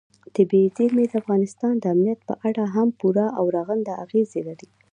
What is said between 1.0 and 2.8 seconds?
د افغانستان د امنیت په اړه